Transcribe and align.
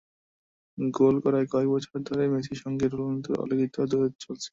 গোল 0.77 1.15
করায় 1.23 1.47
কয়েক 1.51 1.69
বছর 1.73 1.95
ধরেই 2.07 2.31
মেসির 2.33 2.59
সঙ্গে 2.63 2.85
রোনালদোর 2.87 3.35
অলিখিত 3.43 3.75
দ্বৈরথ 3.91 4.13
চলছে। 4.23 4.49